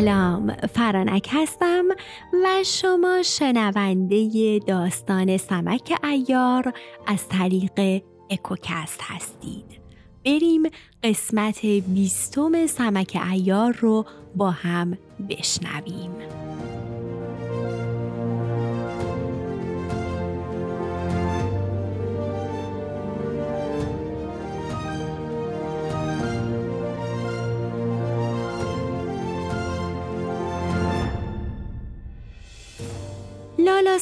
[0.00, 1.84] سلام فرانک هستم
[2.44, 6.72] و شما شنونده داستان سمک ایار
[7.06, 9.80] از طریق اکوکست هستید.
[10.24, 10.62] بریم
[11.02, 14.04] قسمت بیستم سمک ایار رو
[14.36, 14.98] با هم
[15.28, 16.10] بشنویم.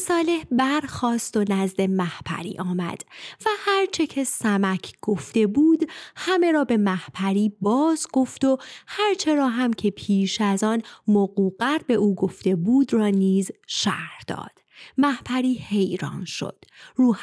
[0.08, 3.04] صالح برخواست و نزد محپری آمد
[3.46, 9.48] و هرچه که سمک گفته بود همه را به محپری باز گفت و هرچه را
[9.48, 14.67] هم که پیش از آن مقوقر به او گفته بود را نیز شرح داد.
[14.98, 16.64] محپری حیران شد.
[16.96, 17.14] رو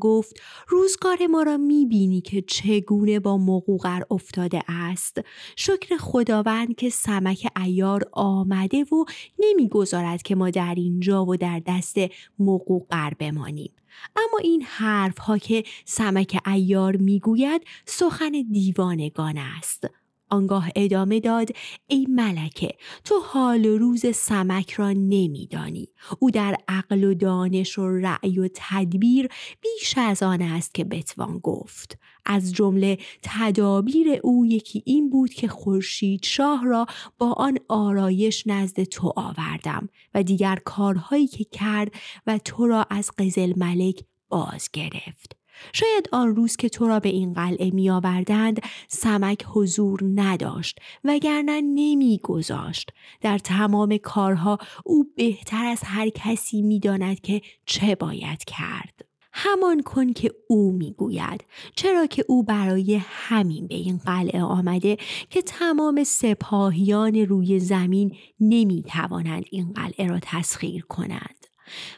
[0.00, 5.20] گفت روزگار ما را می‌بینی که چگونه با مقوقر افتاده است.
[5.56, 9.04] شکر خداوند که سمک ایار آمده و
[9.38, 11.96] نمی‌گذارد که ما در اینجا و در دست
[12.38, 13.72] مقوقر بمانیم.
[14.16, 19.86] اما این حرف ها که سمک ایار می‌گوید سخن دیوانگان است.
[20.30, 21.48] آنگاه ادامه داد
[21.86, 22.74] ای ملکه
[23.04, 25.88] تو حال و روز سمک را نمیدانی.
[26.18, 29.28] او در عقل و دانش و رأی و تدبیر
[29.60, 31.98] بیش از آن است که بتوان گفت.
[32.24, 36.86] از جمله تدابیر او یکی این بود که خورشید شاه را
[37.18, 41.94] با آن آرایش نزد تو آوردم و دیگر کارهایی که کرد
[42.26, 45.35] و تو را از قزل ملک باز گرفت
[45.72, 51.60] شاید آن روز که تو را به این قلعه می آوردند سمک حضور نداشت وگرنه
[51.60, 52.90] نمی گذاشت.
[53.20, 59.06] در تمام کارها او بهتر از هر کسی می داند که چه باید کرد.
[59.38, 61.44] همان کن که او می‌گوید
[61.76, 64.96] چرا که او برای همین به این قلعه آمده
[65.30, 71.45] که تمام سپاهیان روی زمین نمی توانند این قلعه را تسخیر کنند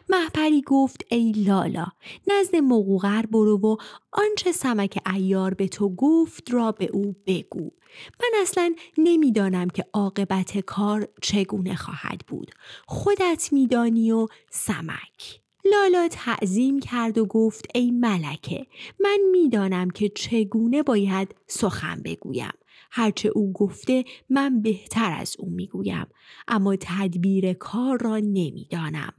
[0.09, 1.87] محپری گفت ای لالا
[2.27, 3.77] نزد مقوغر برو و
[4.13, 7.71] آنچه سمک ایار به تو گفت را به او بگو.
[8.21, 12.51] من اصلا نمی‌دانم که عاقبت کار چگونه خواهد بود.
[12.87, 15.41] خودت میدانی و سمک.
[15.65, 18.67] لالا تعظیم کرد و گفت ای ملکه
[19.01, 22.53] من می‌دانم که چگونه باید سخن بگویم.
[22.91, 26.07] هرچه او گفته من بهتر از او می‌گویم
[26.49, 29.13] اما تدبیر کار را نمی‌دانم.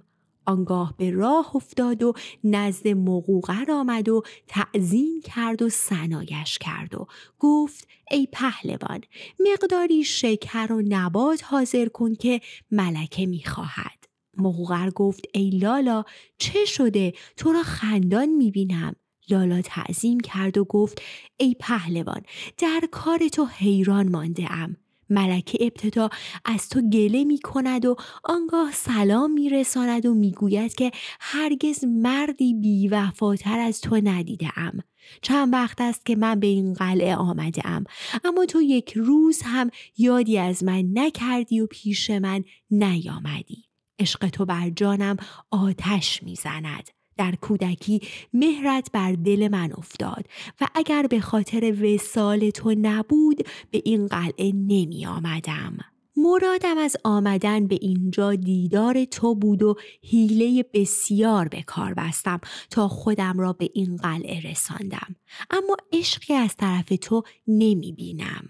[0.49, 7.07] آنگاه به راه افتاد و نزد مقوقر آمد و تعظیم کرد و سنایش کرد و
[7.39, 9.01] گفت ای پهلوان
[9.39, 14.05] مقداری شکر و نبات حاضر کن که ملکه می‌خواهد
[14.37, 16.03] مقوقر گفت ای لالا
[16.37, 18.95] چه شده؟ تو را خندان می‌بینم
[19.29, 21.01] لالا تعظیم کرد و گفت
[21.37, 22.21] ای پهلوان
[22.57, 24.77] در کار تو حیران مانده ام.
[25.09, 26.09] ملکه ابتدا
[26.45, 31.83] از تو گله می کند و آنگاه سلام می رساند و می گوید که هرگز
[31.83, 34.79] مردی بیوفاتر از تو ندیده ام.
[35.21, 37.83] چند وقت است که من به این قلعه آمده ام
[38.23, 43.63] اما تو یک روز هم یادی از من نکردی و پیش من نیامدی.
[43.99, 45.17] عشق تو بر جانم
[45.51, 48.01] آتش می‌زند در کودکی
[48.33, 50.25] مهرت بر دل من افتاد
[50.61, 55.77] و اگر به خاطر وسال تو نبود به این قلعه نمی آمدم.
[56.17, 62.87] مرادم از آمدن به اینجا دیدار تو بود و حیله بسیار به کار بستم تا
[62.87, 65.15] خودم را به این قلعه رساندم
[65.51, 68.49] اما عشقی از طرف تو نمی بینم.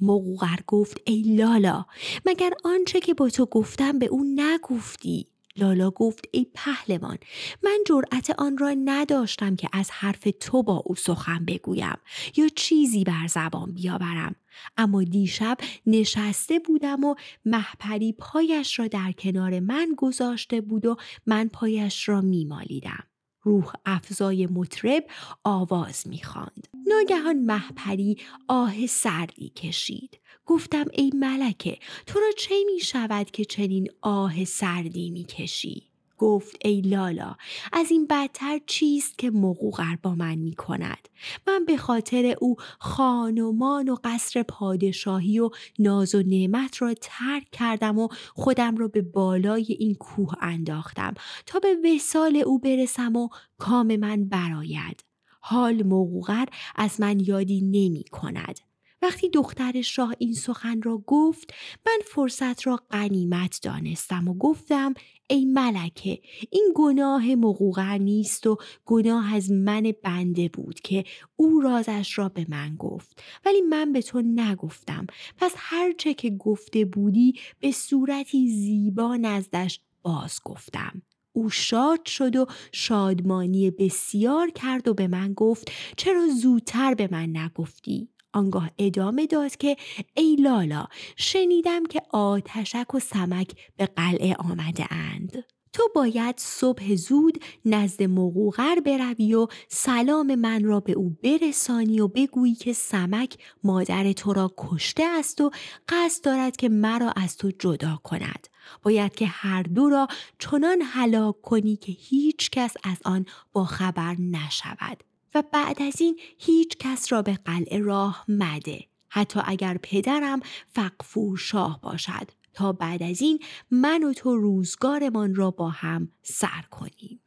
[0.00, 1.84] مقوقر گفت ای لالا
[2.26, 5.26] مگر آنچه که با تو گفتم به او نگفتی
[5.56, 7.18] لالا گفت ای پهلوان
[7.62, 11.98] من جرأت آن را نداشتم که از حرف تو با او سخن بگویم
[12.36, 14.34] یا چیزی بر زبان بیاورم.
[14.76, 20.96] اما دیشب نشسته بودم و محپری پایش را در کنار من گذاشته بود و
[21.26, 23.04] من پایش را میمالیدم.
[23.42, 25.04] روح افزای مطرب
[25.44, 26.68] آواز می‌خواند.
[26.86, 28.18] ناگهان محپری
[28.48, 30.20] آه سردی کشید.
[30.46, 35.90] گفتم ای ملکه تو را چه می شود که چنین آه سردی می کشی؟
[36.20, 37.36] گفت ای لالا
[37.72, 41.08] از این بدتر چیست که مقوقر با من می کند
[41.46, 47.98] من به خاطر او خانمان و قصر پادشاهی و ناز و نعمت را ترک کردم
[47.98, 51.14] و خودم را به بالای این کوه انداختم
[51.46, 53.28] تا به وسال او برسم و
[53.58, 55.04] کام من براید
[55.40, 56.46] حال مقوقر
[56.76, 58.60] از من یادی نمی کند
[59.02, 61.54] وقتی دختر شاه این سخن را گفت
[61.86, 64.94] من فرصت را غنیمت دانستم و گفتم
[65.30, 66.20] ای ملکه
[66.50, 71.04] این گناه مقوقر نیست و گناه از من بنده بود که
[71.36, 73.22] او رازش را به من گفت.
[73.44, 75.06] ولی من به تو نگفتم.
[75.36, 81.02] پس هرچه که گفته بودی به صورتی زیبا نزدش باز گفتم.
[81.32, 87.36] او شاد شد و شادمانی بسیار کرد و به من گفت چرا زودتر به من
[87.36, 89.76] نگفتی؟ آنگاه ادامه داد که
[90.14, 90.86] ای لالا
[91.16, 95.44] شنیدم که آتشک و سمک به قلعه آمده اند.
[95.72, 102.08] تو باید صبح زود نزد مقوغر بروی و سلام من را به او برسانی و
[102.08, 105.50] بگویی که سمک مادر تو را کشته است و
[105.88, 108.48] قصد دارد که مرا از تو جدا کند.
[108.82, 114.16] باید که هر دو را چنان هلاک کنی که هیچ کس از آن با خبر
[114.18, 115.09] نشود.
[115.34, 118.84] و بعد از این هیچ کس را به قلعه راه مده.
[119.08, 122.30] حتی اگر پدرم فقفور شاه باشد.
[122.52, 123.38] تا بعد از این
[123.70, 127.20] من و تو روزگارمان را با هم سر کنیم.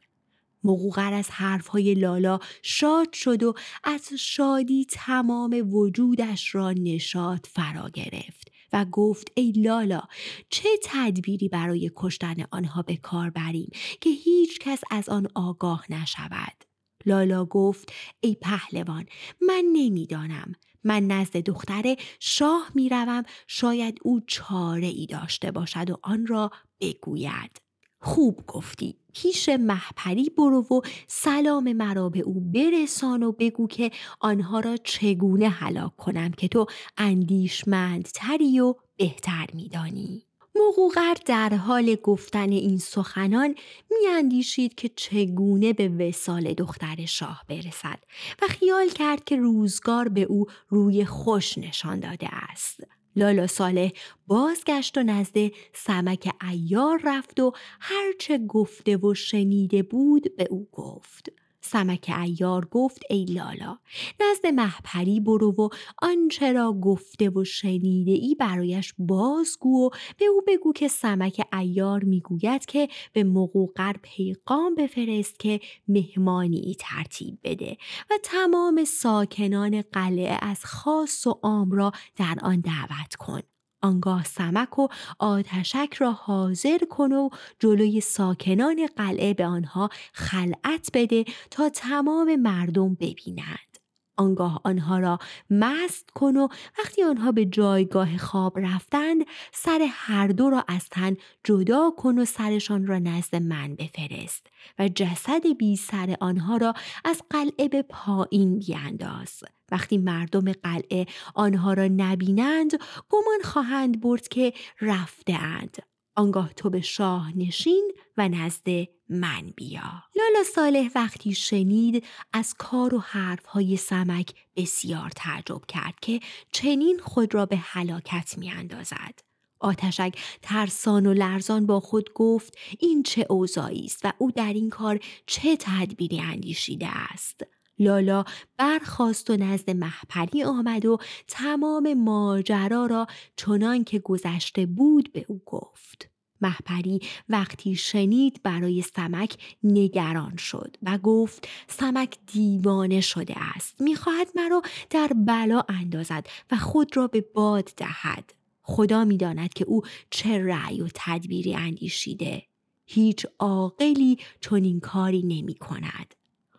[0.64, 3.54] مقوقر از حرفهای لالا شاد شد و
[3.84, 10.02] از شادی تمام وجودش را نشاد فرا گرفت و گفت ای لالا
[10.50, 13.70] چه تدبیری برای کشتن آنها به کار بریم
[14.00, 16.63] که هیچ کس از آن آگاه نشود؟
[17.06, 19.06] لالا گفت ای پهلوان
[19.48, 20.52] من نمی‌دانم.
[20.84, 23.22] من نزد دختر شاه می‌روم.
[23.46, 27.60] شاید او چاره ای داشته باشد و آن را بگوید.
[28.00, 28.96] خوب گفتی.
[29.14, 33.90] پیش محپری برو و سلام مرا به او برسان و بگو که
[34.20, 36.66] آنها را چگونه هلاک کنم که تو
[36.96, 40.22] اندیشمندتری و بهتر میدانی.
[40.54, 43.54] مقوقر در حال گفتن این سخنان
[43.90, 47.98] میاندیشید که چگونه به وسال دختر شاه برسد
[48.42, 52.80] و خیال کرد که روزگار به او روی خوش نشان داده است.
[53.16, 53.90] لالا صالح
[54.26, 55.36] بازگشت و نزد
[55.74, 61.43] سمک ایار رفت و هرچه گفته و شنیده بود به او گفت.
[61.64, 63.78] سمک ایار گفت ای لالا
[64.20, 65.68] نزد محپری برو و
[66.02, 72.04] آنچه را گفته و شنیده ای برایش بازگو و به او بگو که سمک ایار
[72.04, 77.76] می‌گوید که به مقوقر پیغام بفرست که مهمانی ترتیب بده
[78.10, 83.53] و تمام ساکنان قلعه از خاص و عام را در آن دعوت کن.
[83.84, 84.88] آنگاه سمک و
[85.18, 87.28] آتشک را حاضر کن و
[87.58, 93.73] جلوی ساکنان قلعه به آنها خلعت بده تا تمام مردم ببینند.
[94.16, 95.18] آنگاه آنها را
[95.50, 101.16] مست کن و وقتی آنها به جایگاه خواب رفتند سر هر دو را از تن
[101.44, 104.46] جدا کن و سرشان را نزد من بفرست
[104.78, 106.74] و جسد بی سر آنها را
[107.04, 112.70] از قلعه به پایین بیانداز وقتی مردم قلعه آنها را نبینند
[113.10, 118.68] گمان خواهند برد که رفته اند آنگاه تو به شاه نشین و نزد
[119.08, 126.20] من بیا لالا صالح وقتی شنید از کار و حرفهای سمک بسیار تعجب کرد که
[126.52, 129.20] چنین خود را به هلاکت می اندازد.
[129.60, 134.70] آتشک ترسان و لرزان با خود گفت این چه اوضاعی است و او در این
[134.70, 137.40] کار چه تدبیری اندیشیده است
[137.78, 138.24] لالا
[138.56, 140.98] برخواست و نزد محپری آمد و
[141.28, 143.06] تمام ماجرا را
[143.36, 146.10] چنان که گذشته بود به او گفت.
[146.40, 154.62] محپری وقتی شنید برای سمک نگران شد و گفت سمک دیوانه شده است می‌خواهد مرا
[154.90, 158.34] در بلا اندازد و خود را به باد دهد.
[158.62, 162.42] خدا می‌داند که او چه رأی و تدبیری اندیشیده.
[162.86, 166.14] هیچ عاقلی چنین کاری نمی کند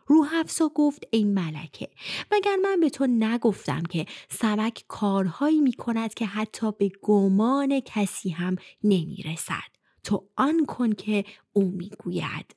[0.08, 1.90] روحفزا گفت ای ملکه.
[2.32, 8.30] مگر من به تو نگفتم که سمک کارهایی می کند که حتی به گمان کسی
[8.30, 12.56] هم نمی رسد تو آن کن که او می‌گوید.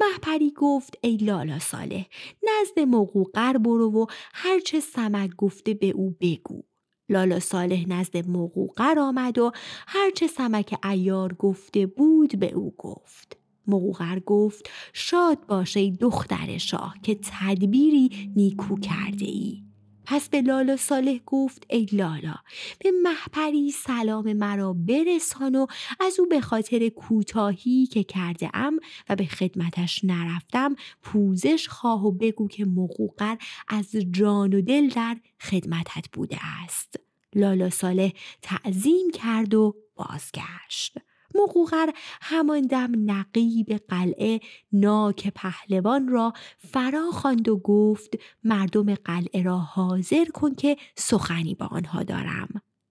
[0.00, 2.06] محپری گفت ای لالا ساله
[2.42, 6.62] نزد موقوقر برو و هرچه سمک گفته به او بگو.
[7.08, 9.52] لالا صالح نزد موقوقر آمد و
[9.86, 13.41] هرچه سمک ایار گفته بود به او گفت.
[13.66, 19.62] موقوقر گفت شاد باشه دختر شاه که تدبیری نیکو کرده ای
[20.04, 22.34] پس به لالا صالح گفت ای لالا
[22.78, 25.66] به محپری سلام مرا برسان و
[26.00, 32.12] از او به خاطر کوتاهی که کرده ام و به خدمتش نرفتم پوزش خواه و
[32.12, 33.36] بگو که مقوقر
[33.68, 36.96] از جان و دل در خدمتت بوده است.
[37.34, 38.10] لالا صالح
[38.42, 40.98] تعظیم کرد و بازگشت.
[41.34, 44.40] مقوقر همان دم نقیب قلعه
[44.72, 51.66] ناک پهلوان را فرا خواند و گفت مردم قلعه را حاضر کن که سخنی با
[51.66, 52.48] آنها دارم.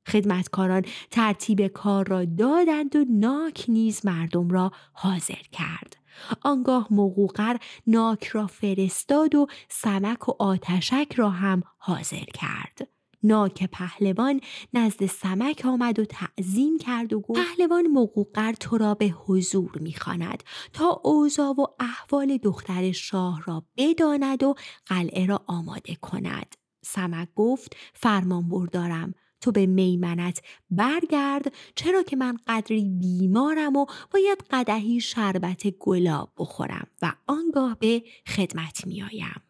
[0.08, 5.98] خدمتکاران ترتیب کار را دادند و ناک نیز مردم را حاضر کرد.
[6.42, 7.58] آنگاه مقوقر
[7.88, 12.88] ناک را فرستاد و سمک و آتشک را هم حاضر کرد.
[13.24, 14.42] ناک پهلوان
[14.74, 20.44] نزد سمک آمد و تعظیم کرد و گفت پهلوان مقوقر تو را به حضور می‌خواند
[20.74, 26.56] تا اوضاع و احوال دختر شاه را بداند و قلعه را آماده کند.
[26.86, 29.14] سمک گفت فرمان بردارم.
[29.42, 36.88] تو به میمنت برگرد چرا که من قدری بیمارم و باید قدهی شربت گلاب بخورم
[37.02, 39.42] و آنگاه به خدمت میآیم.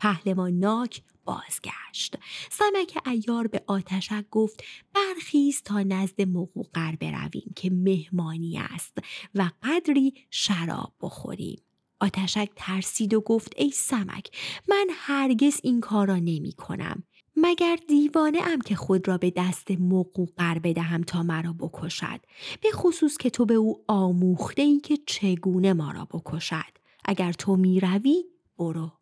[0.00, 2.16] پهلوان ناک بازگشت.
[2.50, 4.64] سمک ایار به آتشک گفت
[4.94, 8.98] برخیز تا نزد مقوقر برویم که مهمانی است
[9.34, 11.62] و قدری شراب بخوریم.
[12.00, 14.30] آتشک ترسید و گفت ای سمک
[14.68, 17.02] من هرگز این کار را نمی کنم.
[17.36, 22.20] مگر دیوانه ام که خود را به دست مقوقر بدهم تا مرا بکشد؟
[22.62, 26.78] به خصوص که تو به او آموخته ای که چگونه ما را بکشد.
[27.04, 28.24] اگر تو می روی
[28.58, 28.99] برو.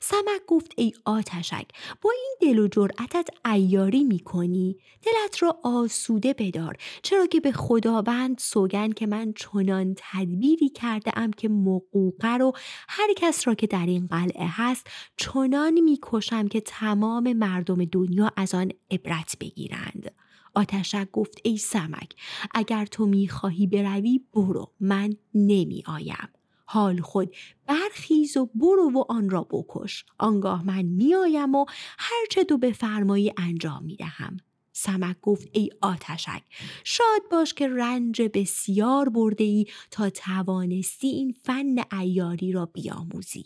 [0.00, 1.66] سمک گفت ای آتشک
[2.02, 6.76] با این دل و جرأتت ایاری می کنی دلت را آسوده بدار.
[7.02, 12.52] چرا که به خداوند سوگن که من چنان تدبیری کرده ام که مقوقه رو
[12.88, 14.86] هر کس را که در این قلعه هست
[15.16, 20.14] چنان می‌کشم که تمام مردم دنیا از آن عبرت بگیرند.
[20.54, 22.14] آتشک گفت ای سمک
[22.54, 26.39] اگر تو می‌خواهی بروی برو من نمی آیم
[26.72, 27.36] حال خود.
[27.66, 30.04] برخیز و برو و آن را بکش.
[30.18, 31.64] آنگاه من میآیم و
[31.98, 34.36] هرچه تو بفرمایی انجام می‌دهم.
[34.72, 36.42] سمک گفت ای آتشک
[36.84, 43.44] شاد باش که رنج بسیار برده ای تا توانستی این فن ایاری را بیاموزی.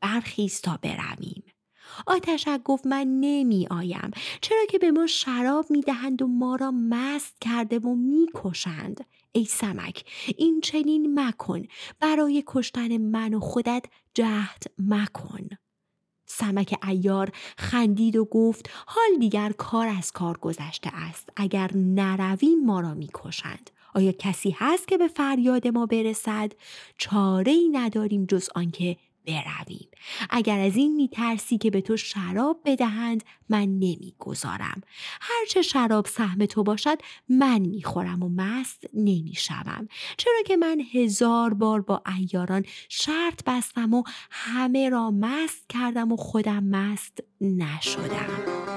[0.00, 1.44] برخیز تا برویم.
[2.06, 6.70] آتشک گفت من نمی آیم چرا که به ما شراب می دهند و ما را
[6.70, 9.04] مست کرده و می کشند
[9.36, 10.04] ای سمک
[10.36, 11.62] این چنین مکن.
[12.00, 15.48] برای کشتن من و خودت جهد مکن.
[16.26, 21.30] سمک ایار خندید و گفت حال دیگر کار از کار گذشته است.
[21.36, 23.70] اگر نرویم ما را می‌کشند.
[23.94, 26.52] آیا کسی هست که به فریاد ما برسد؟
[26.98, 29.88] چاره ای نداریم جز آنکه برویم.
[30.30, 34.80] اگر از این میترسی که به تو شراب بدهند من نمی‌گذارم.
[35.20, 39.88] هرچه شراب سهم تو باشد من می‌خورم و مست نمی‌شوم.
[40.16, 46.16] چرا که من هزار بار با ایاران شرط بستم و همه را مست کردم و
[46.16, 48.75] خودم مست نشدم.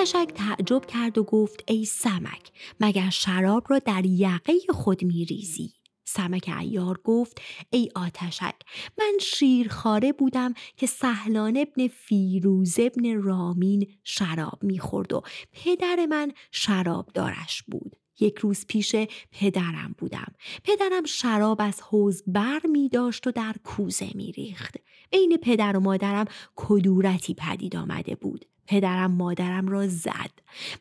[0.00, 5.72] آتشک تعجب کرد و گفت ای سمک مگر شراب را در یقه خود می ریزی؟
[6.04, 7.40] سمک ایار گفت
[7.70, 8.54] ای آتشک
[8.98, 17.10] من شیرخاره بودم که سهلان ابن فیروز ابن رامین شراب می‌خورد و پدر من شراب
[17.14, 17.96] دارش بود.
[18.20, 18.96] یک روز پیش
[19.32, 20.34] پدرم بودم.
[20.64, 24.76] پدرم شراب از حوز بر می داشت و در کوزه می ریخت
[25.10, 26.24] بین پدر و مادرم
[26.56, 28.46] کدورتی پدید آمده بود.
[28.70, 30.30] پدرم مادرم را زد.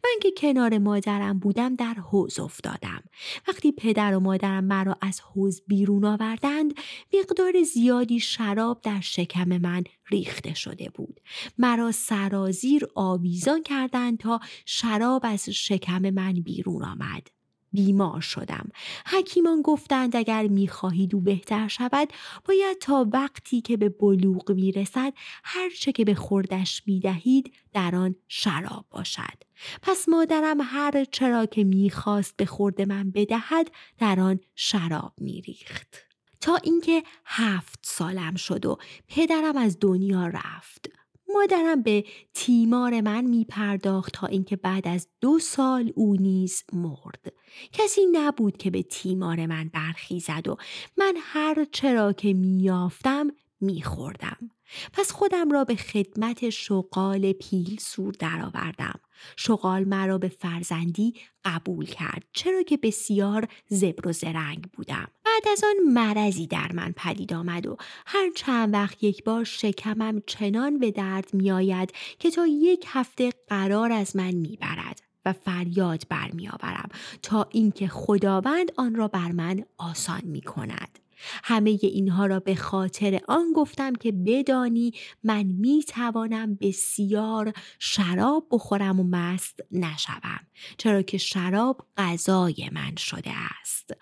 [0.03, 3.03] من که کنار مادرم بودم در حوز افتادم.
[3.47, 6.73] وقتی پدر و مادرم مرا از حوز بیرون آوردند
[7.13, 11.19] مقدار زیادی شراب در شکم من ریخته شده بود.
[11.57, 17.38] مرا سرازیر آویزان کردند تا شراب از شکم من بیرون آمد.
[17.73, 18.69] بیمار شدم.
[19.05, 22.13] حکیمان گفتند اگر می‌خواهید او بهتر شود
[22.45, 28.85] باید تا وقتی که به بلوغ می‌رسد هرچه که به خوردش می‌دهید در آن شراب
[28.89, 29.43] باشد.
[29.81, 35.95] پس مادرم هر چرا که می‌خواست به خورد من بدهد در آن شراب میریخت.
[36.41, 40.98] تا اینکه هفت سالم شد و پدرم از دنیا رفت.
[41.33, 47.33] مادرم به تیمار من می پرداخت تا اینکه بعد از دو سال او نیز مرد
[47.71, 50.57] کسی نبود که به تیمار من برخیزد و
[50.97, 53.27] من هر چرا که میافتم
[53.61, 54.51] میخوردم.
[54.93, 58.99] پس خودم را به خدمت شغال پیل سور درآوردم.
[59.35, 61.13] شغال مرا به فرزندی
[61.45, 65.07] قبول کرد چرا که بسیار زبر و زرنگ بودم.
[65.25, 70.21] بعد از آن مرضی در من پدید آمد و هر چند وقت یک بار شکمم
[70.27, 75.01] چنان به درد میآید که تا یک هفته قرار از من می‌برد.
[75.25, 76.89] و فریاد برمیآورم
[77.21, 80.99] تا اینکه خداوند آن را بر من آسان می کند.
[81.43, 88.99] همه اینها را به خاطر آن گفتم که بدانی من می توانم بسیار شراب بخورم
[88.99, 90.39] و مست نشوم
[90.77, 93.93] چرا که شراب غذای من شده است.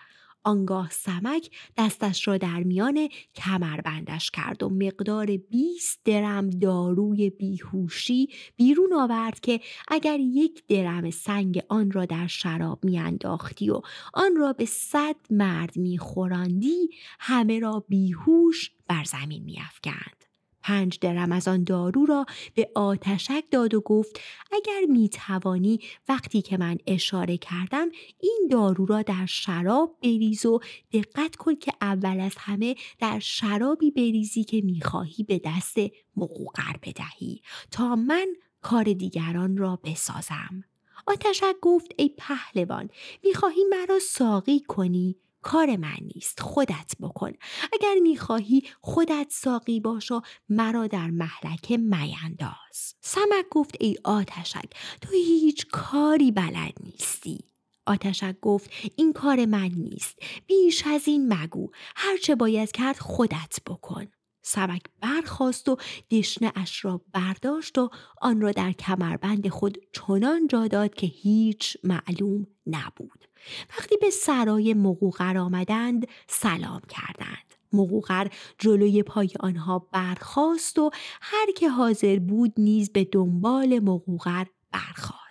[0.47, 8.93] آنگاه سمک دستش را در میان کمربندش کرد و مقدار 20 درم داروی بیهوشی بیرون
[8.93, 13.81] آورد که اگر یک درم سنگ آن را در شراب میانداختی و
[14.13, 16.89] آن را به صد مرد میخوراندی
[17.19, 20.16] همه را بیهوش بر زمین میافکند.
[20.67, 24.19] پنج درم از آن دارو را به آتشک داد و گفت
[24.51, 27.87] اگر می توانی وقتی که من اشاره کردم
[28.19, 30.59] این دارو را در شراب بریز و
[30.91, 35.77] دقت کن که اول از همه در شرابی بریزی که می‌خواهی به دست
[36.17, 38.27] مقوقر بدهی تا من
[38.61, 40.63] کار دیگران را بسازم.
[41.07, 42.89] آتشک گفت ای پهلوان
[43.23, 45.15] می‌خواهی مرا ساقی کنی
[45.47, 47.31] کار من نیست خودت بکن.
[47.73, 52.95] اگر می‌خواهی خودت ساقی باش و مرا در محلکه میانداز.
[53.01, 54.69] سمک گفت ای آتشک
[55.01, 57.39] تو هیچ کاری بلد نیستی.
[57.85, 60.15] آتشک گفت این کار من نیست
[60.47, 61.71] بیش از این مگو.
[61.95, 64.07] هرچه باید کرد خودت بکن.
[64.47, 65.77] سمک برخواست و
[66.11, 67.89] دشنه اش را برداشت و
[68.21, 73.25] آن را در کمربند خود چنان جا داد که هیچ معلوم نبود.
[73.69, 77.53] وقتی به سرای مقوقر آمدند سلام کردند.
[77.73, 78.27] مقوقر
[78.59, 85.26] جلوی پای آنها برخاست و هر که حاضر بود نیز به دنبال مقوقر برخاست.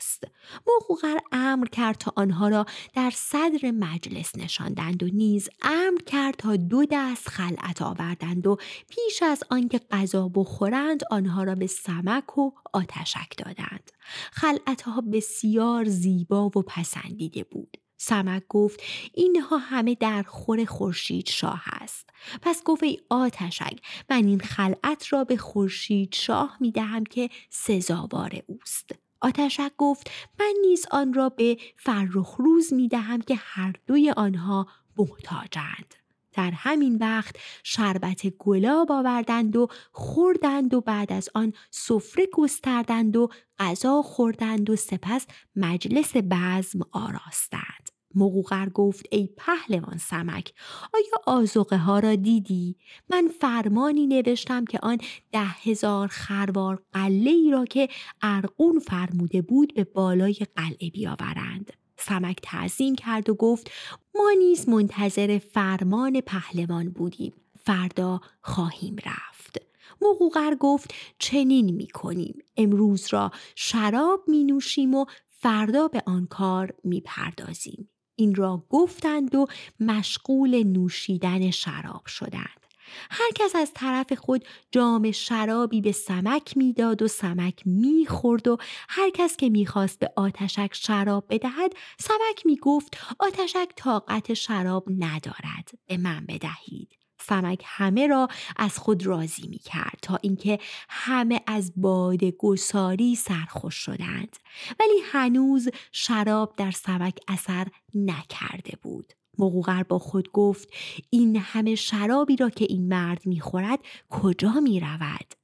[0.66, 6.56] مقوقر امر کرد تا آنها را در صدر مجلس نشاندند و نیز امر کرد تا
[6.56, 8.56] دو دست خلعت آوردند و
[8.88, 13.90] پیش از آنکه غذا بخورند آنها را به سمک و آتشک دادند.
[14.32, 17.76] خلعتها بسیار زیبا و پسندیده بود.
[17.96, 18.80] سمک گفت
[19.14, 22.10] اینها همه در خور خورشید شاه است.
[22.42, 23.78] پس گفت ای آتشک
[24.10, 29.05] من این خلعت را به خورشید شاه می دهم که سزاوار اوست.
[29.26, 30.10] آتشک گفت
[30.40, 35.94] من نیز آن را به فرخ روز می دهم که هر دوی آنها محتاجند
[36.32, 43.28] در همین وقت شربت گلاب آوردند و خوردند و بعد از آن سفره گستردند و
[43.58, 47.85] غذا خوردند و سپس مجلس بزم آراستند.
[48.16, 50.52] مقوقر گفت ای پهلوان سمک
[50.94, 52.76] آیا آزوقه ها را دیدی؟
[53.10, 54.98] من فرمانی نوشتم که آن
[55.32, 57.88] ده هزار خروار قله ای را که
[58.22, 61.72] ارقون فرموده بود به بالای قلعه بیاورند.
[61.98, 63.70] سمک تعظیم کرد و گفت
[64.14, 67.32] ما نیز منتظر فرمان پهلوان بودیم
[67.64, 69.62] فردا خواهیم رفت
[70.02, 76.74] مقوقر گفت چنین می کنیم امروز را شراب می نوشیم و فردا به آن کار
[76.84, 79.46] می پردازیم این را گفتند و
[79.80, 82.66] مشغول نوشیدن شراب شدند.
[83.10, 88.56] هر کس از طرف خود جام شرابی به سمک می‌داد و سمک می‌خورد و
[88.88, 95.96] هر کس که می‌خواست به آتشک شراب بدهد سمک می‌گفت آتشک طاقت شراب ندارد به
[95.96, 97.05] من بدهید.
[97.28, 100.58] سمک همه را از خود راضی می کرد تا اینکه
[100.88, 104.36] همه از باد گساری سرخوش شدند
[104.80, 110.68] ولی هنوز شراب در سمک اثر نکرده بود مقوقر با خود گفت
[111.10, 115.34] این همه شرابی را که این مرد می‌خورد کجا می رود؟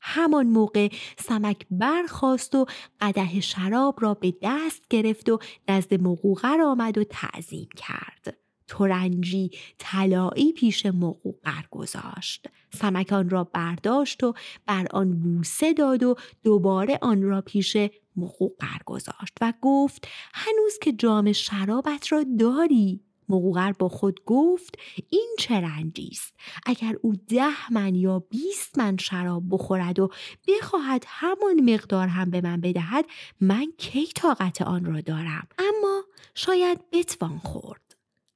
[0.00, 2.66] همان موقع سمک برخواست و
[3.00, 8.39] قده شراب را به دست گرفت و نزد مقوقر آمد و تعظیم کرد.
[8.70, 14.34] ترنجی طلایی پیش مقوقر گذاشت سمکان را برداشت و
[14.66, 17.76] بر آن بوسه داد و دوباره آن را پیش
[18.16, 24.74] مقوقر گذاشت و گفت هنوز که جام شرابت را داری؟ مقوقر با خود گفت
[25.10, 26.34] این چه رنجی است.
[26.66, 30.10] اگر او ده من یا بیست من شراب بخورد و
[30.48, 33.04] بخواهد همان مقدار هم به من بدهد
[33.40, 36.02] من کی طاقت آن را دارم؟ اما
[36.34, 37.89] شاید بتوان خورد.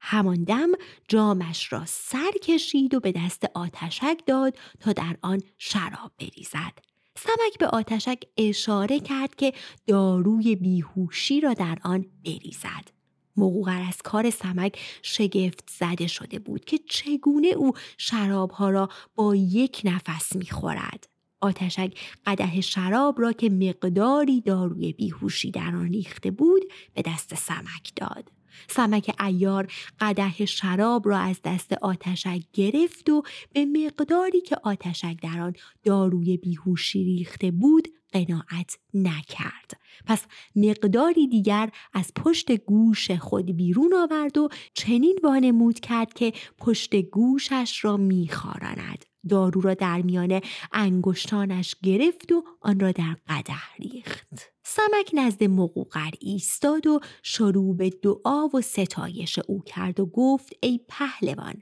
[0.07, 0.69] همان دم
[1.09, 6.79] جامش را سر کشید و به دست آتشک داد تا در آن شراب بریزد.
[7.17, 9.53] سمک به آتشک اشاره کرد که
[9.87, 12.91] داروی بیهوشی را در آن بریزد.
[13.37, 19.83] مقوقر از کار سمک شگفت زده شده بود که چگونه او شرابها را با یک
[19.85, 21.09] نفس می‌خورد.
[21.41, 26.63] آتشک قده شراب را که مقداری داروی بیهوشی در آن ریخته بود
[26.95, 28.31] به دست سمک داد.
[28.69, 35.41] سمک ایار قده شراب را از دست آتشک گرفت و به مقداری که آتشک در
[35.41, 35.53] آن
[35.85, 39.81] داروی بیهوشی ریخته بود قناعت نکرد.
[40.07, 40.23] پس
[40.57, 47.85] مقداری دیگر از پشت گوش خود بیرون آورد و چنین وانمود کرد که پشت گوشش
[47.85, 49.05] را میخواراند.
[49.29, 50.41] دارو را در میان
[50.73, 54.55] انگشتانش گرفت و آن را در قده ریخت.
[54.67, 60.81] سمک نزد مقوقر ایستاد و شروع به دعا و ستایش او کرد و گفت ای
[60.89, 61.55] پهلوان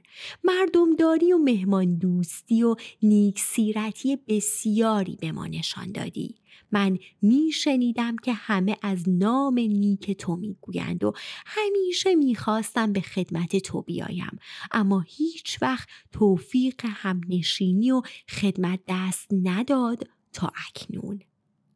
[0.43, 6.35] مردمداری و مهمان دوستی و نیک سیرتی بسیاری به ما نشان دادی.
[6.73, 11.13] من می شنیدم که همه از نام نیک تو می گویند و
[11.45, 14.39] همیشه می خواستم به خدمت تو بیایم.
[14.71, 21.21] اما هیچ وقت توفیق همنشینی و خدمت دست نداد تا اکنون.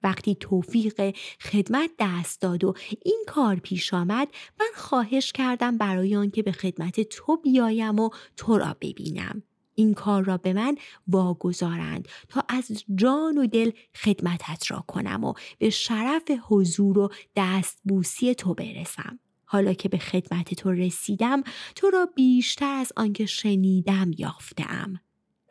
[0.03, 2.73] وقتی توفیق خدمت دست داد و
[3.05, 4.27] این کار پیش آمد
[4.59, 9.43] من خواهش کردم برای آنکه به خدمت تو بیایم و تو را ببینم.
[9.77, 10.75] این کار را به من
[11.07, 18.35] واگذارند تا از جان و دل خدمتت را کنم و به شرف حضور و دستبوسی
[18.35, 19.19] تو برسم.
[19.45, 21.43] حالا که به خدمت تو رسیدم
[21.75, 24.99] تو را بیشتر از آنکه شنیدم یافتم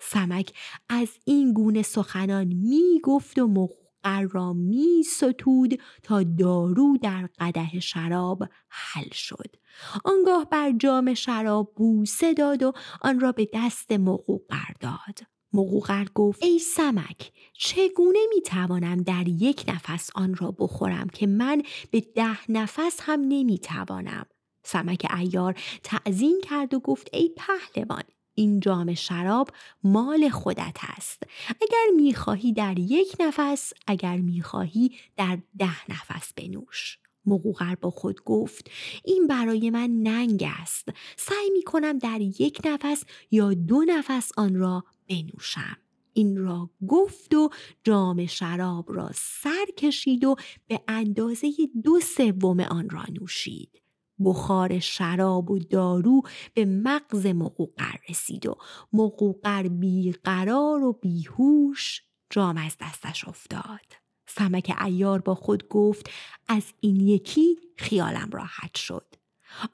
[0.00, 0.52] سمک
[0.88, 3.68] از این گونه سخنان می گفت و
[4.07, 9.57] مقر را می ستود تا دارو در قده شراب حل شد.
[10.05, 15.19] آنگاه بر جام شراب بوسه داد و آن را به دست مقوقر داد.
[15.53, 21.62] مقوقر گفت ای سمک چگونه می توانم در یک نفس آن را بخورم که من
[21.90, 24.27] به ده نفس هم نمی توانم؟
[24.62, 28.03] سمک ایار تعظیم کرد و گفت ای پهلوان
[28.38, 29.51] این جام شراب
[29.85, 31.22] مال خودت است.
[31.49, 36.99] اگر می‌خواهی در یک نفس اگر می‌خواهی در ده نفس بنوش.
[37.27, 38.70] مقوقر با خود گفت
[39.05, 40.88] این برای من ننگ است.
[41.16, 45.77] سعی می کنم در یک نفس یا دو نفس آن را بنوشم.
[46.12, 47.51] این را گفت و
[47.85, 50.37] جام شراب را سر کشید و
[50.68, 51.49] به اندازه
[51.85, 53.86] دو سوم آن را نوشید.
[54.24, 56.22] بخار شراب و دارو
[56.55, 58.57] به مغز مقوقر رسید و
[58.92, 66.11] مقوقر بیقرار و بیهوش جام از دستش افتاد سمک ایار با خود گفت
[66.48, 69.14] از این یکی خیالم راحت شد.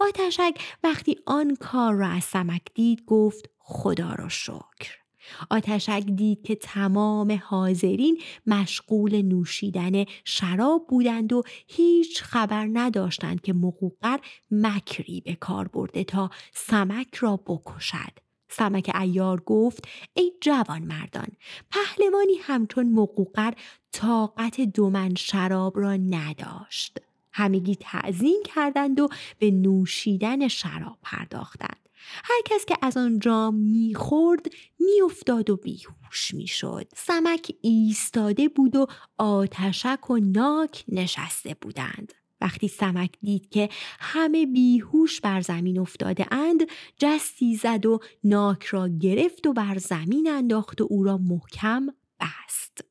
[0.00, 5.01] آتشک وقتی آن کار را از سمک دید گفت خدا را شکر.
[5.50, 14.18] آتشک دید که تمام حاضرین مشغول نوشیدن شراب بودند و هیچ خبر نداشتند که مقوقر
[14.50, 18.12] مکری به کار برده تا سمک را بکشد.
[18.48, 21.28] سمک ایار گفت ای جوان مردان
[21.70, 23.52] پهلوانی همچون مقوقر
[23.92, 26.98] طاقت دومن شراب را نداشت
[27.32, 29.08] همگی تعظیم کردند و
[29.38, 31.82] به نوشیدن شراب پرداختند
[32.24, 34.46] هر کس که از آن جام می‌خورد
[34.80, 38.86] میافتاد و بیهوش می‌شد سمک ایستاده بود و
[39.18, 43.68] آتشک و ناک نشسته بودند وقتی سمک دید که
[44.00, 46.62] همه بیهوش بر زمین افتاده اند
[46.98, 51.86] جستی زد و ناک را گرفت و بر زمین انداخت و او را محکم
[52.20, 52.84] بست.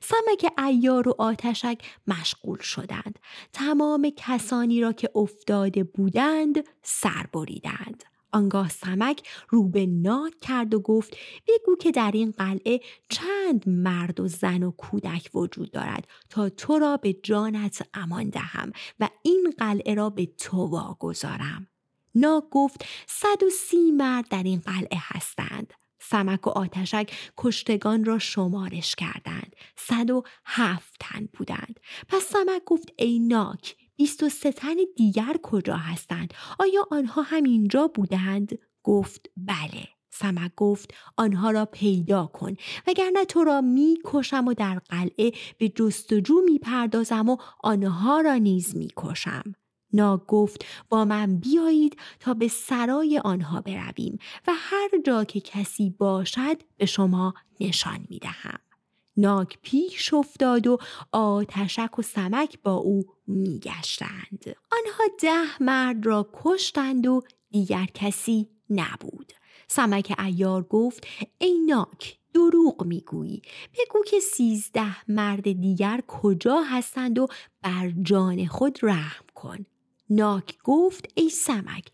[0.00, 3.18] سمک ایار و آتشک مشغول شدند.
[3.52, 8.04] تمام کسانی را که افتاده بودند سر بریدند.
[8.32, 11.16] آنگاه سمک رو به ناک کرد و گفت
[11.48, 16.78] بگو که در این قلعه چند مرد و زن و کودک وجود دارد تا تو
[16.78, 21.66] را به جانت امان دهم و این قلعه را به تو واگذارم.
[22.14, 25.72] ناک گفت صد و سی مرد در این قلعه هستند.
[26.02, 29.56] سمک و آتشک کشتگان را شمارش کردند.
[29.76, 31.80] صد و هفت تن بودند.
[32.08, 37.86] پس سمک گفت ای ناک بیست و سه تن دیگر کجا هستند؟ آیا آنها همینجا
[37.86, 39.88] بودند؟ گفت بله.
[40.10, 45.68] سمک گفت آنها را پیدا کن وگرنه تو را می کشم و در قلعه به
[45.68, 49.54] جستجو می پردازم و آنها را نیز می کشم.
[49.92, 55.90] ناگ گفت با من بیایید تا به سرای آنها برویم و هر جا که کسی
[55.90, 58.18] باشد به شما نشان می
[59.16, 60.78] ناک پیش افتاد و
[61.12, 64.44] آتشک و سمک با او میگشتند.
[64.72, 69.32] آنها ده مرد را کشتند و دیگر کسی نبود.
[69.68, 71.06] سمک ایار گفت
[71.38, 73.42] ای ناک دروغ می‌گویی.
[73.72, 77.28] بگو که سیزده مرد دیگر کجا هستند و
[77.62, 79.66] بر جان خود رحم کن.
[80.10, 81.86] ناک گفت ای سمک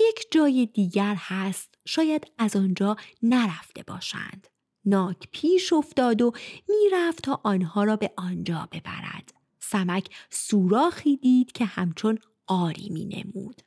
[0.00, 4.51] یک جای دیگر هست شاید از آنجا نرفته باشند.
[4.84, 6.32] ناک پیش افتاد و
[6.68, 13.62] می‌رفت تا آنها را به آنجا ببرد سمک سوراخی دید که همچون آری می نمود.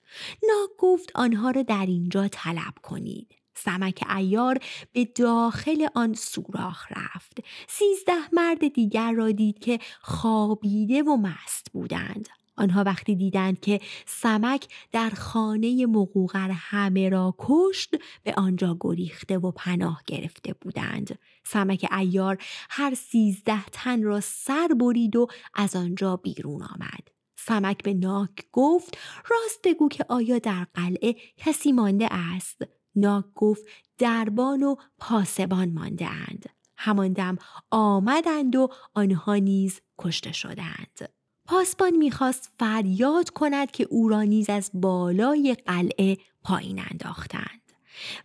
[0.49, 3.35] ناک گفت آنها را در اینجا طلب کنید.
[3.55, 4.59] سمک ایار
[4.93, 7.37] به داخل آن سوراخ رفت.
[7.67, 12.29] سیزده مرد دیگر را دید که خوابیده و مست بودند.
[12.57, 19.51] آنها وقتی دیدند که سمک در خانه مقوقر همه را کشت به آنجا گریخته و
[19.51, 21.19] پناه گرفته بودند.
[21.43, 22.37] سمک ایار
[22.69, 27.07] هر سیزده تن را سر برید و از آنجا بیرون آمد.
[27.35, 28.97] سمک به ناک گفت
[29.29, 32.61] راست بگو که آیا در قلعه کسی مانده است؟
[32.95, 33.65] ناک گفت
[33.97, 36.45] دربان و پاسبان مانده اند.
[36.77, 37.37] همان دم
[37.71, 41.09] آمدند و آنها نیز کشته شدند.
[41.45, 47.61] پاسبان می‌خواست فریاد کند که او را نیز از بالای قلعه پایین انداختند.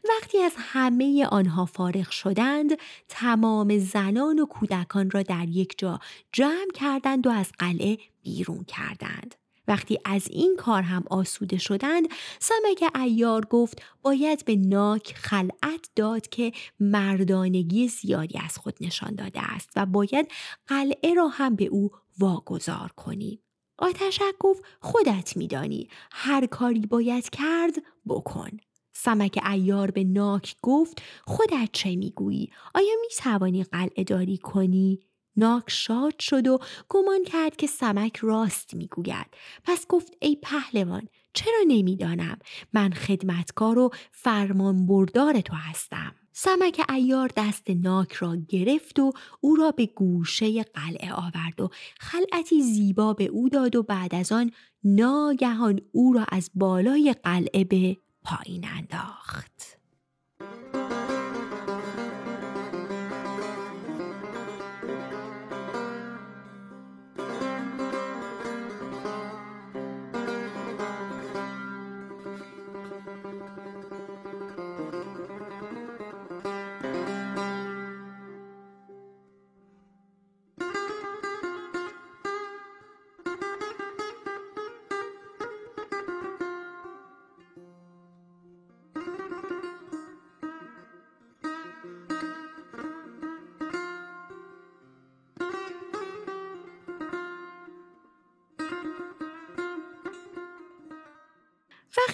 [0.09, 2.71] وقتی از همه آنها فارغ شدند
[3.09, 6.01] تمام زنان و کودکان را در یک جا
[6.33, 9.35] جمع کردند و از قلعه بیرون کردند.
[9.71, 12.09] وقتی از این کار هم آسوده شدند
[12.41, 19.41] سمک ایار گفت باید به ناک خلعت داد که مردانگی زیادی از خود نشان داده
[19.55, 20.33] است و باید
[20.67, 23.43] قلعه را هم به او واگذار کنیم.
[23.79, 27.75] آتشک گفت خودت میدانی هر کاری باید کرد
[28.09, 28.51] بکن.
[28.93, 35.10] سمک ایار به ناک گفت خودت چه می‌گویی؟ آیا می توانی قلعه داری کنی؟
[35.41, 39.27] ناک شاد شد و گمان کرد که سمک راست می‌گوید.
[39.65, 42.39] پس گفت ای پهلوان چرا نمی‌دانم؟
[42.73, 46.15] من خدمتکار و فرمان بردار تو هستم.
[46.33, 52.63] سمک ایار دست ناک را گرفت و او را به گوشه قلعه آورد و خلعتی
[52.63, 54.51] زیبا به او داد و بعد از آن
[54.85, 59.79] ناگهان او را از بالای قلعه به پایین انداخت.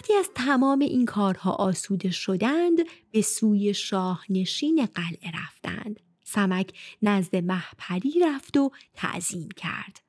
[0.07, 2.79] وقتی از تمام این کارها آسوده شدند
[3.11, 6.01] به سوی شاهنشین قلعه رفتند.
[6.25, 10.01] سمک نزد محپری رفت و تعظیم کرد.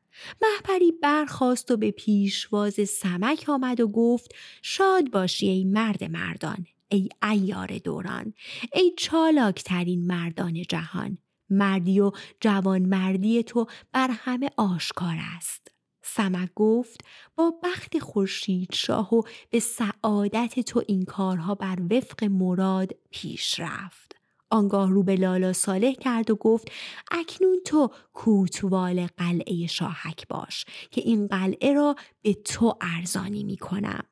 [0.42, 7.10] محپری برخواست و به پیشواز سمک آمد و گفت شاد باشی ای مرد مردان ای
[7.24, 8.34] ایار دوران
[8.74, 11.18] ای چالاکترین مردان جهان
[11.50, 15.77] مردی و جوان مردی تو بر همه آشکار است
[16.08, 17.02] سمک گفت
[17.36, 24.16] با بخت خورشید شاه و به سعادت تو این کارها بر وفق مراد پیش رفت.
[24.50, 26.72] آنگاه رو به لالا صالح کرد و گفت
[27.12, 34.04] اکنون تو کوتوال قلعه شاهک باش که این قلعه را به تو ارزانی می کنم.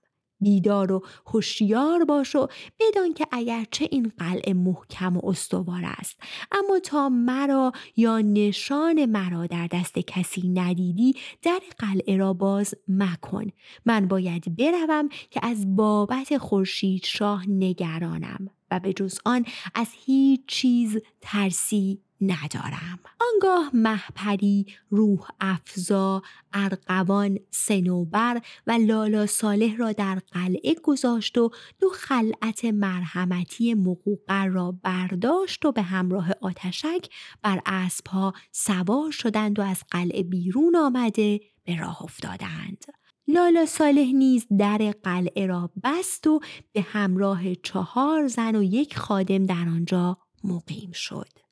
[0.42, 2.48] بیدار و هوشیار باش و
[2.80, 6.20] بدان که اگرچه این قلعه محکم و استوار است.
[6.52, 13.46] اما تا مرا یا نشان مرا در دست کسی ندیدی در قلعه را باز مکن.
[13.86, 19.46] من باید بروم که از بابت خورشید شاه نگرانم و به جز آن
[19.76, 23.00] از هیچ چیز ترسی ندارم
[23.34, 26.22] آنگاه محپری روح افزا
[26.54, 31.50] ارقوان سنوبر و لالا صالح را در قلعه گذاشت و
[31.80, 37.10] دو خلعت مرحمتی مقوقر را برداشت و به همراه آتشک
[37.42, 42.86] بر اسبها سوار شدند و از قلعه بیرون آمده به راه افتادند
[43.28, 46.40] لالا صالح نیز در قلعه را بست و
[46.72, 51.45] به همراه چهار زن و یک خادم در آنجا مقیم شد.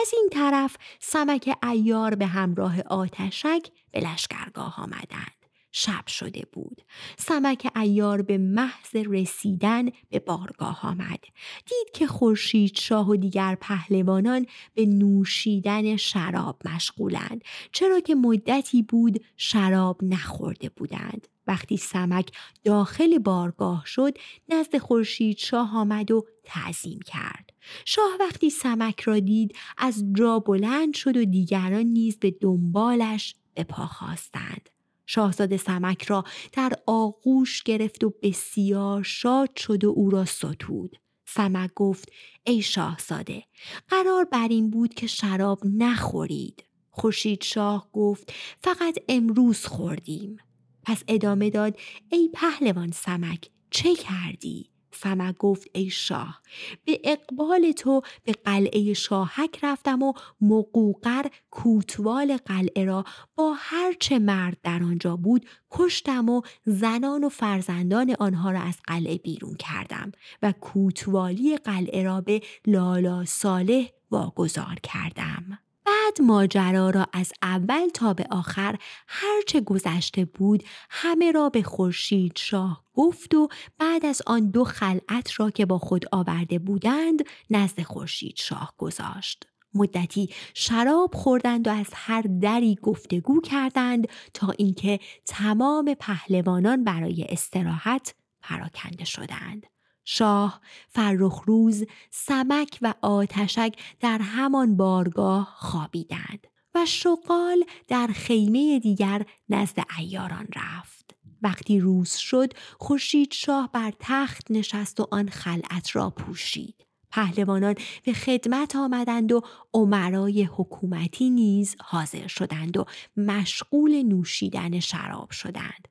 [0.00, 5.43] از این طرف سمک ایار به همراه آتشک به لشکرگاه آمدند.
[5.76, 6.82] شب شده بود.
[7.18, 11.20] سمک ایار به محض رسیدن به بارگاه آمد.
[11.66, 19.24] دید که خورشید شاه و دیگر پهلوانان به نوشیدن شراب مشغولند چرا که مدتی بود
[19.36, 21.28] شراب نخورده بودند.
[21.46, 22.30] وقتی سمک
[22.64, 27.50] داخل بارگاه شد نزد خورشید شاه آمد و تعظیم کرد.
[27.84, 33.64] شاه وقتی سمک را دید از جا بلند شد و دیگران نیز به دنبالش به
[33.64, 34.73] پا خواستند.
[35.06, 40.96] شاهزاده سمک را در آغوش گرفت و بسیار شاد شد و او را ستود.
[41.26, 42.12] سمک گفت
[42.44, 43.42] ای شاهزاده
[43.88, 46.64] قرار بر این بود که شراب نخورید.
[46.90, 50.36] خورشید شاه گفت فقط امروز خوردیم.
[50.82, 51.78] پس ادامه داد
[52.10, 56.40] ای پهلوان سمک چه کردی؟ سمک گفت ای شاه
[56.84, 63.04] به اقبال تو به قلعه شاهک رفتم و مقوقر کوتوال قلعه را
[63.36, 69.18] با هرچه مرد در آنجا بود کشتم و زنان و فرزندان آنها را از قلعه
[69.18, 75.58] بیرون کردم و کوتوالی قلعه را به لالا صالح واگذار کردم.
[76.04, 78.76] بعد ماجرا را از اول تا به آخر
[79.08, 85.40] هرچه گذشته بود همه را به خورشید شاه گفت و بعد از آن دو خلعت
[85.40, 89.46] را که با خود آورده بودند نزد خورشید شاه گذاشت.
[89.74, 98.14] مدتی شراب خوردند و از هر دری گفتگو کردند تا اینکه تمام پهلوانان برای استراحت
[98.42, 99.66] پراکنده شدند.
[100.04, 109.78] شاه، فرخروز، سمک و آتشک در همان بارگاه خوابیدند و شقال در خیمه دیگر نزد
[109.98, 111.14] ایاران رفت.
[111.42, 116.86] وقتی روز شد خورشید شاه بر تخت نشست و آن خلعت را پوشید.
[117.10, 119.40] پهلوانان به خدمت آمدند و
[119.74, 122.84] عمرای حکومتی نیز حاضر شدند و
[123.16, 125.88] مشغول نوشیدن شراب شدند.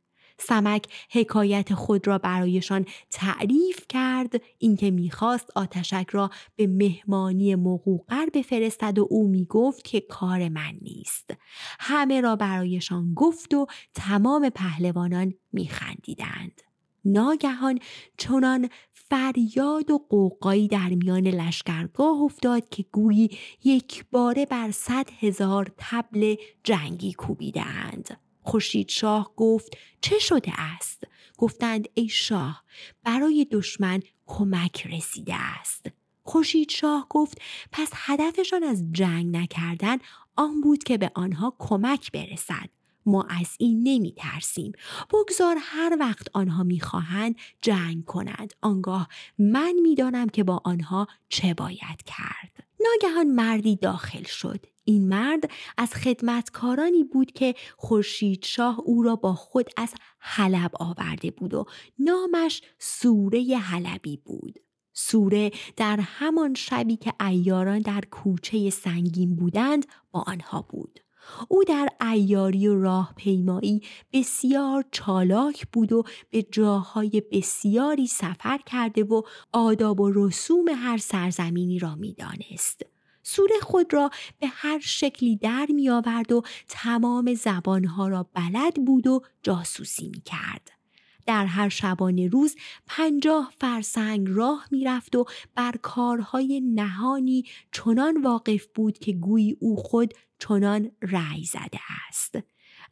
[0.48, 4.42] سمک حکایت خود را برایشان تعریف کرد.
[4.58, 11.32] اینکه می‌خواست آتشک را به مهمانی مقوقر بفرستد و او می‌گفت که کار من نیست.
[11.80, 16.62] همه را برایشان گفت و تمام پهلوانان میخندیدند.
[17.06, 17.80] ناگهان
[18.18, 25.72] چنان فریاد و قوقایی در میان لشکرگاه افتاد که گویی یک باره بر صد هزار
[25.78, 28.18] تبل جنگی کوبیدند.
[28.44, 31.04] خورشید شاه گفت چه شده است
[31.38, 32.64] گفتند ای شاه
[33.04, 35.86] برای دشمن کمک رسیده است
[36.24, 39.98] خورشید شاه گفت پس هدفشان از جنگ نکردن
[40.36, 42.70] آن بود که به آنها کمک برسد
[43.06, 44.72] ما از این نمی ترسیم.
[45.14, 48.54] بگذار هر وقت آنها می‌خواهند جنگ کنند.
[48.62, 49.08] آنگاه
[49.40, 52.68] من می‌دانم که با آنها چه باید کرد.
[52.80, 54.66] ناگهان مردی داخل شد.
[54.86, 61.32] این مرد از خدمتکارانی بود که خورشید شاه او را با خود از حلب آورده
[61.32, 61.66] بود و
[62.00, 64.60] نامش سوره حلبی بود.
[64.94, 71.00] سوره در همان شبی که ایاران در کوچه سنگین بودند با آنها بود.
[71.50, 73.82] او در ایاری و راهپیمایی
[74.14, 81.80] بسیار چالاک بود و به جاهای بسیاری سفر کرده و آداب و رسوم هر سرزمینی
[81.80, 82.93] را می‌دانست.
[83.24, 89.08] سوره خود را به هر شکلی در می آورد و تمام زبانها را بلد بود
[89.08, 90.72] و جاسوسی می کرد.
[91.26, 92.56] در هر شبانه روز
[92.88, 100.14] پنجاه فرسنگ راه می‌رفت و بر کارهای نهانی چنان واقف بود که گویی او خود
[100.40, 102.36] چنان رأی زده است.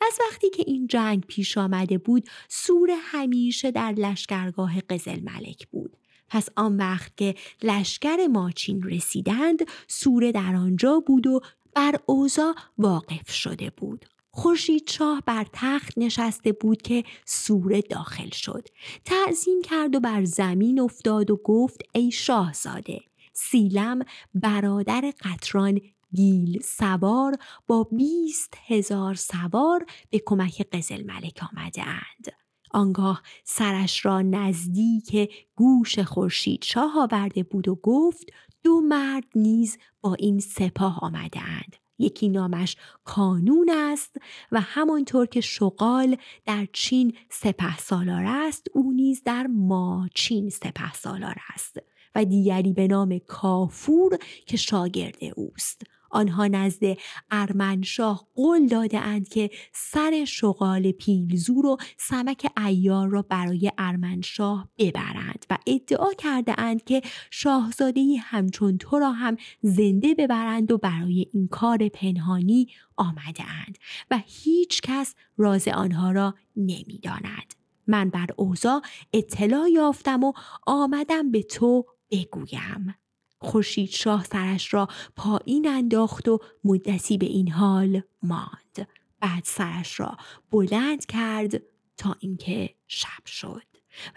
[0.01, 5.97] از وقتی که این جنگ پیش آمده بود سوره همیشه در لشکرگاه قزل ملک بود.
[6.31, 11.41] پس آن وقت که لشکر ماچین رسیدند سوره در آنجا بود و
[11.73, 14.05] بر اوزا واقف شده بود.
[14.31, 18.67] خورشید شاه بر تخت نشسته بود که سوره داخل شد.
[19.05, 23.01] تعظیم کرد و بر زمین افتاد و گفت ای شاهزاده
[23.33, 24.01] سیلم
[24.35, 25.81] برادر قطران
[26.13, 32.40] گیل سوار با بیست هزار سوار به کمک قزل ملک آمده اند.
[32.73, 38.27] آنگاه سرش را نزدیک گوش خورشید شاه آورده بود و گفت
[38.63, 41.75] دو مرد نیز با این سپاه آمده اند.
[42.01, 44.15] یکی نامش کانون است
[44.51, 51.35] و همانطور که شغال در چین سپه سالار است او نیز در ماچین سپه سالار
[51.53, 51.77] است
[52.15, 56.97] و دیگری به نام کافور که شاگرد اوست آنها نزد
[57.31, 65.45] ارمنشاه قول داده اند که سر شغال پیل‌زور و سمک عیار را برای ارمنشاه ببرند
[65.49, 71.47] و ادعا کرده اند که شاهزاده همچون تو را هم زنده ببرند و برای این
[71.47, 73.77] کار پنهانی آمده اند
[74.11, 77.53] و هیچ کس راز آنها را نمی‌داند.
[77.87, 78.81] من بر اوضاع
[79.13, 80.33] اطلاع یافتم و
[80.67, 82.95] آمدم به تو بگویم.
[83.41, 88.87] خورشید شاه سرش را پایین انداخت و مدتی به این حال ماند.
[89.19, 90.17] بعد سرش را
[90.51, 91.61] بلند کرد
[91.97, 93.63] تا اینکه شب شد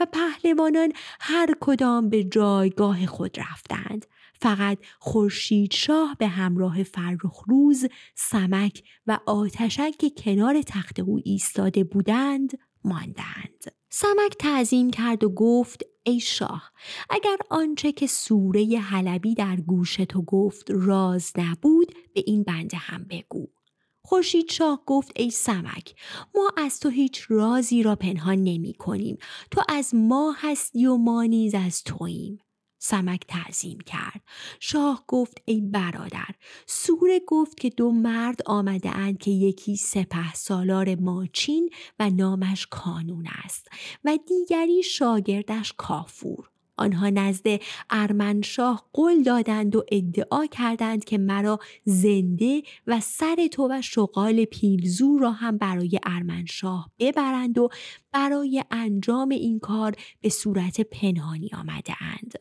[0.00, 4.06] و پهلوانان هر کدام به جایگاه خود رفتند.
[4.40, 11.84] فقط خورشید شاه به همراه فرخ روز سمک و آتشک که کنار تخت او ایستاده
[11.84, 13.64] بودند ماندند.
[13.90, 16.72] سمک تعظیم کرد و گفت ای شاه
[17.10, 23.04] اگر آنچه که سوره حلبی در گوش تو گفت راز نبود به این بنده هم
[23.04, 23.48] بگو.
[24.02, 25.94] خورشید شاه گفت ای سمک
[26.34, 29.18] ما از تو هیچ رازی را پنهان نمی کنیم.
[29.50, 32.38] تو از ما هستی و ما نیز از توییم.
[32.86, 34.22] سمک تعظیم کرد
[34.60, 36.34] شاه گفت ای برادر
[36.66, 43.26] سوره گفت که دو مرد آمده اند که یکی سپه سالار ماچین و نامش کانون
[43.44, 43.68] است
[44.04, 47.60] و دیگری شاگردش کافور آنها نزد
[47.90, 55.18] ارمنشاه قول دادند و ادعا کردند که مرا زنده و سر تو و شغال پیلزو
[55.18, 57.68] را هم برای ارمنشاه ببرند و
[58.12, 62.34] برای انجام این کار به صورت پنهانی آمده اند.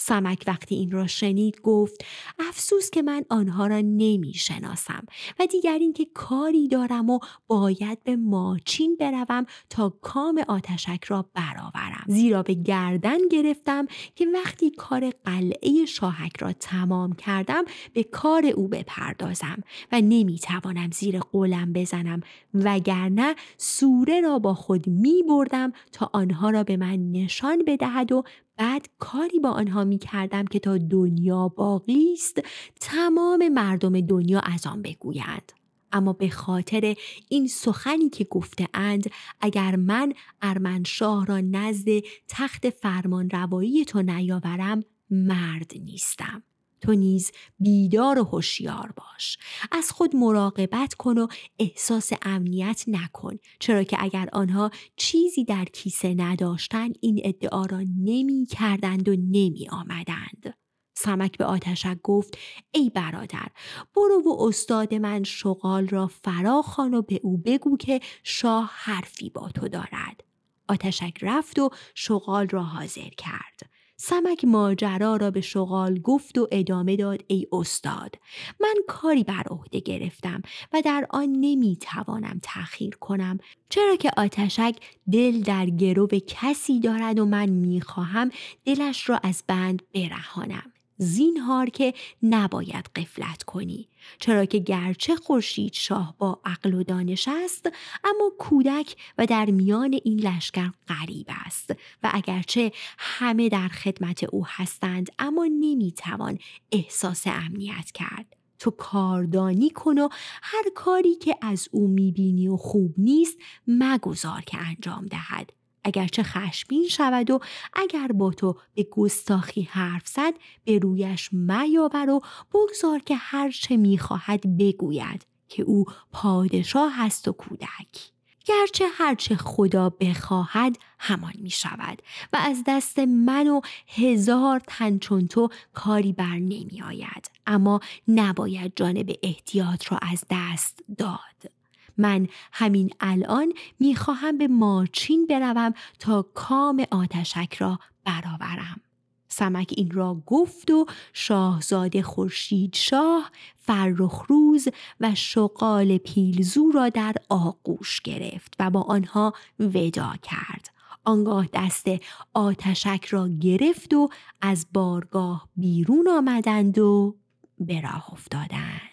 [0.00, 2.04] سمک وقتی این را شنید گفت
[2.38, 5.04] افسوس که من آنها را نمی شناسم
[5.38, 12.04] و دیگر اینکه کاری دارم و باید به ماچین بروم تا کام آتشک را برآورم.
[12.08, 18.68] زیرا به گردن گرفتم که وقتی کار قلعه شاهک را تمام کردم به کار او
[18.68, 22.20] بپردازم و نمی توانم زیر قولم بزنم
[22.54, 28.22] وگرنه سوره را با خود می بردم تا آنها را به من نشان بدهد و
[28.60, 32.42] بعد کاری با آنها می کردم که تا دنیا باقی است
[32.80, 35.52] تمام مردم دنیا از آن بگویند.
[35.92, 36.96] اما به خاطر
[37.28, 41.88] این سخنی که گفته اند اگر من ارمنشاه را نزد
[42.28, 46.42] تخت فرمان روایی تو نیاورم مرد نیستم.
[46.80, 49.38] تو نیز بیدار و هوشیار باش.
[49.72, 51.26] از خود مراقبت کن و
[51.58, 53.38] احساس امنیت نکن.
[53.58, 59.68] چرا که اگر آنها چیزی در کیسه نداشتند این ادعا را نمی کردند و نمی
[59.70, 60.54] آمدند
[61.00, 62.38] سمک به آتشک گفت
[62.72, 63.48] ای برادر
[63.96, 69.48] برو و استاد من شغال را فراخوان و به او بگو که شاه حرفی با
[69.48, 70.24] تو دارد.
[70.68, 73.70] آتشک رفت و شغال را حاضر کرد.
[74.02, 78.14] سمک ماجرا را به شغال گفت و ادامه داد ای استاد
[78.60, 80.42] من کاری بر عهده گرفتم
[80.72, 83.38] و در آن نمی توانم تأخیر کنم
[83.68, 84.76] چرا که آتشک
[85.12, 88.30] دل در گرو کسی دارد و من می خواهم
[88.64, 90.72] دلش را از بند برهانم.
[91.00, 93.88] زینهار که نباید قفلت کنی.
[94.18, 97.66] چرا که گرچه خورشید شاه با عقل و دانش است
[98.04, 101.70] اما کودک و در میان این لشکر غریب است.
[102.02, 106.38] و اگرچه همه در خدمت او هستند اما نمی‌توان
[106.72, 108.36] احساس امنیت کرد.
[108.58, 110.08] تو کاردانی کن و
[110.42, 115.52] هر کاری که از او می‌بینی و خوب نیست مگذار که انجام دهد.
[115.84, 117.38] اگرچه خشمین شود و
[117.72, 122.20] اگر با تو به گستاخی حرف زد به رویش میاور و
[122.54, 128.10] بگذار که هرچه می‌خواهد بگوید که او پادشاه هست و کودک.
[128.44, 132.02] گرچه هرچه خدا بخواهد همان می شود
[132.32, 138.72] و از دست من و هزار تن چون تو کاری بر نمی آید اما نباید
[138.76, 141.59] جانب احتیاط را از دست داد.
[142.00, 148.80] من همین الان می‌خواهم به ماچین بروم تا کام آتشک را برآورم.
[149.28, 154.68] سمک این را گفت و شاهزاده خورشید شاه فرخروز
[155.00, 160.70] و شقال پیلزو را در آغوش گرفت و با آنها ودا کرد.
[161.04, 161.86] آنگاه دست
[162.34, 164.08] آتشک را گرفت و
[164.40, 167.16] از بارگاه بیرون آمدند و
[167.58, 168.89] به راه افتادند.